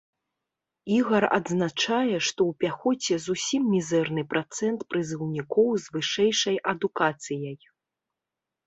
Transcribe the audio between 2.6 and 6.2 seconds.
пяхоце зусім мізэрны працэнт прызыўнікоў з